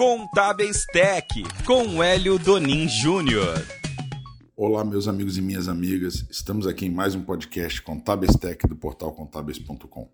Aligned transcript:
Contábeis 0.00 0.86
Tech, 0.86 1.28
com 1.66 2.02
Hélio 2.02 2.38
Donin 2.38 2.88
Júnior. 2.88 3.62
Olá, 4.56 4.82
meus 4.82 5.06
amigos 5.06 5.36
e 5.36 5.42
minhas 5.42 5.68
amigas. 5.68 6.24
Estamos 6.30 6.66
aqui 6.66 6.86
em 6.86 6.90
mais 6.90 7.14
um 7.14 7.20
podcast 7.20 7.82
Contábeis 7.82 8.34
Tech 8.34 8.66
do 8.66 8.74
portal 8.74 9.12
contábeis.com. 9.12 10.08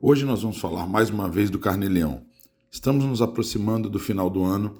Hoje 0.00 0.24
nós 0.24 0.42
vamos 0.42 0.58
falar 0.58 0.86
mais 0.86 1.10
uma 1.10 1.28
vez 1.28 1.50
do 1.50 1.58
Carneleão. 1.58 2.22
Estamos 2.70 3.04
nos 3.04 3.20
aproximando 3.20 3.90
do 3.90 3.98
final 3.98 4.30
do 4.30 4.44
ano 4.44 4.78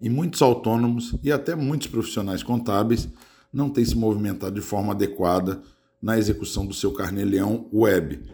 e 0.00 0.10
muitos 0.10 0.42
autônomos 0.42 1.14
e 1.22 1.30
até 1.30 1.54
muitos 1.54 1.86
profissionais 1.86 2.42
contábeis 2.42 3.08
não 3.52 3.70
têm 3.70 3.84
se 3.84 3.96
movimentado 3.96 4.56
de 4.56 4.60
forma 4.60 4.92
adequada 4.92 5.62
na 6.02 6.18
execução 6.18 6.66
do 6.66 6.74
seu 6.74 6.92
Carneleão 6.92 7.68
Web. 7.72 8.24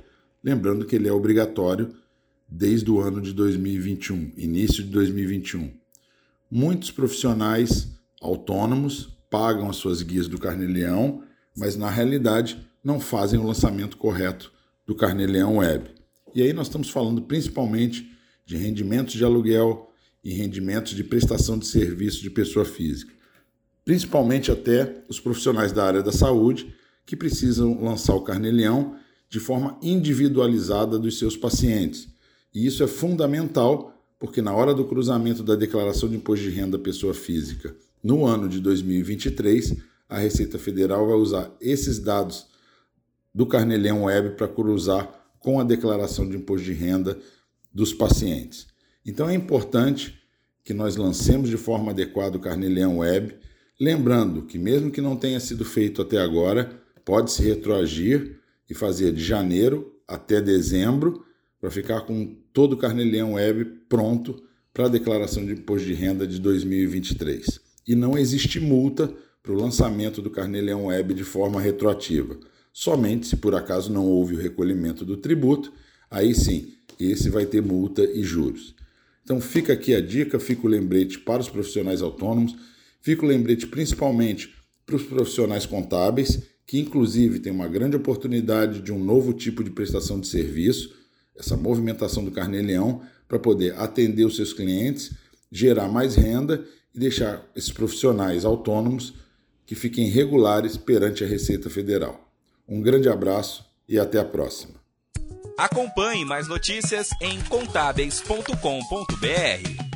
Lembrando 0.43 0.87
que 0.87 0.97
ele 0.97 1.07
é 1.07 1.13
obrigatório 1.13 1.95
desde 2.51 2.91
o 2.91 3.01
ano 3.01 3.21
de 3.21 3.33
2021, 3.33 4.33
início 4.37 4.83
de 4.83 4.91
2021. 4.91 5.71
Muitos 6.51 6.91
profissionais 6.91 7.89
autônomos 8.21 9.17
pagam 9.31 9.71
as 9.71 9.77
suas 9.77 10.03
guias 10.03 10.27
do 10.27 10.37
Carneleão, 10.37 11.23
mas 11.57 11.77
na 11.77 11.89
realidade 11.89 12.59
não 12.83 12.99
fazem 12.99 13.39
o 13.39 13.47
lançamento 13.47 13.97
correto 13.97 14.53
do 14.85 14.97
Carneleão 14.97 15.59
Web. 15.59 15.91
E 16.35 16.43
aí 16.43 16.53
nós 16.53 16.67
estamos 16.67 16.91
falando 16.91 17.23
principalmente 17.23 18.11
de 18.45 18.57
rendimentos 18.57 19.15
de 19.15 19.25
aluguel 19.25 19.93
e 20.25 20.33
rendimentos 20.33 20.95
de 20.95 21.05
prestação 21.05 21.57
de 21.57 21.67
serviço 21.67 22.21
de 22.21 22.31
pessoa 22.31 22.65
física. 22.65 23.13
Principalmente 23.85 24.51
até 24.51 25.05
os 25.09 25.21
profissionais 25.21 25.71
da 25.71 25.85
área 25.85 26.03
da 26.03 26.13
saúde 26.13 26.75
que 27.07 27.17
precisam 27.17 27.83
lançar 27.83 28.15
o 28.15 28.23
Carneleão 28.23 28.97
de 29.29 29.39
forma 29.39 29.79
individualizada 29.81 30.99
dos 30.99 31.19
seus 31.19 31.37
pacientes 31.37 32.09
e 32.55 32.67
isso 32.67 32.83
é 32.83 32.87
fundamental 32.87 33.97
porque 34.19 34.43
na 34.43 34.55
hora 34.55 34.75
do 34.75 34.85
cruzamento 34.85 35.43
da 35.43 35.57
declaração 35.57 36.09
de 36.09 36.17
imposto 36.17 36.45
de 36.45 36.51
renda 36.51 36.79
pessoa 36.79 37.15
física 37.15 37.75
no 38.03 38.27
ano 38.27 38.49
de 38.49 38.61
2023, 38.61 39.77
a 40.09 40.19
Receita 40.19 40.59
Federal 40.59 41.07
vai 41.07 41.17
usar 41.17 41.51
esses 41.61 41.99
dados 41.99 42.47
do 43.35 43.47
Carneleão 43.47 44.05
Web 44.05 44.37
para 44.37 44.49
cruzar 44.49 45.09
com 45.39 45.59
a 45.59 45.65
declaração 45.65 46.29
de 46.29 46.37
imposto 46.37 46.67
de 46.67 46.73
renda 46.73 47.19
dos 47.73 47.95
pacientes. 47.95 48.67
Então 49.07 49.29
é 49.29 49.35
importante 49.35 50.19
que 50.63 50.75
nós 50.75 50.97
lancemos 50.97 51.49
de 51.49 51.57
forma 51.57 51.93
adequada 51.93 52.37
o 52.37 52.41
Carneleão 52.41 52.99
Web, 52.99 53.37
lembrando 53.81 54.43
que 54.43 54.59
mesmo 54.59 54.91
que 54.91 55.01
não 55.01 55.17
tenha 55.17 55.41
sido 55.41 55.65
feito 55.65 56.03
até 56.03 56.19
agora, 56.19 56.79
pode 57.05 57.33
se 57.33 57.43
retroagir 57.43 58.39
e 58.69 58.75
fazer 58.75 59.13
de 59.13 59.25
janeiro 59.25 59.95
até 60.07 60.41
dezembro 60.41 61.25
para 61.61 61.71
ficar 61.71 62.01
com 62.03 62.35
todo 62.53 62.73
o 62.73 62.77
Carneleão 62.77 63.35
Web 63.35 63.65
pronto 63.89 64.43
para 64.73 64.87
a 64.87 64.89
declaração 64.89 65.45
de 65.45 65.53
imposto 65.53 65.87
de 65.87 65.95
renda 65.95 66.27
de 66.27 66.41
2023. 66.41 67.61
E 67.87 67.95
não 67.95 68.17
existe 68.17 68.59
multa 68.59 69.13
para 69.43 69.53
o 69.53 69.57
lançamento 69.57 70.23
do 70.23 70.31
Carneleão 70.31 70.87
Web 70.87 71.15
de 71.15 71.25
forma 71.25 71.61
retroativa. 71.61 72.39
Somente 72.73 73.27
se 73.27 73.37
por 73.37 73.55
acaso 73.55 73.93
não 73.93 74.07
houve 74.07 74.37
o 74.37 74.39
recolhimento 74.39 75.05
do 75.05 75.17
tributo, 75.17 75.73
aí 76.11 76.35
sim, 76.35 76.73
esse 76.99 77.29
vai 77.29 77.47
ter 77.47 77.61
multa 77.61 78.05
e 78.05 78.23
juros. 78.23 78.75
Então 79.23 79.41
fica 79.41 79.73
aqui 79.73 79.95
a 79.95 80.01
dica, 80.01 80.39
fica 80.39 80.67
o 80.67 80.71
lembrete 80.71 81.19
para 81.19 81.41
os 81.41 81.49
profissionais 81.49 82.01
autônomos, 82.01 82.57
fica 83.01 83.25
o 83.25 83.29
lembrete 83.29 83.67
principalmente 83.67 84.55
para 84.87 84.97
os 84.97 85.03
profissionais 85.03 85.67
contábeis, 85.67 86.43
que 86.67 86.79
inclusive 86.79 87.41
tem 87.41 87.53
uma 87.53 87.69
grande 87.69 87.97
oportunidade 87.97 88.81
de 88.81 88.93
um 88.93 89.03
novo 89.03 89.33
tipo 89.33 89.65
de 89.65 89.71
prestação 89.71 90.21
de 90.21 90.29
serviço, 90.29 91.00
essa 91.41 91.57
movimentação 91.57 92.25
do 92.25 92.31
Carnê-Leão 92.31 93.03
para 93.27 93.39
poder 93.39 93.75
atender 93.77 94.25
os 94.25 94.37
seus 94.37 94.53
clientes, 94.53 95.13
gerar 95.51 95.89
mais 95.89 96.15
renda 96.15 96.65
e 96.95 96.99
deixar 96.99 97.45
esses 97.57 97.73
profissionais 97.73 98.45
autônomos 98.45 99.15
que 99.67 99.75
fiquem 99.75 100.09
regulares 100.09 100.77
perante 100.77 101.25
a 101.25 101.27
Receita 101.27 101.69
Federal. 101.69 102.29
Um 102.69 102.81
grande 102.81 103.09
abraço 103.09 103.65
e 103.89 103.99
até 103.99 104.19
a 104.19 104.25
próxima. 104.25 104.75
Acompanhe 105.57 106.25
mais 106.25 106.49
notícias 106.49 107.11
em 107.21 107.41
contábeis.com.br. 107.43 109.90